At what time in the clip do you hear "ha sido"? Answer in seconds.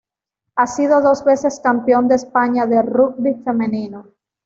0.55-0.99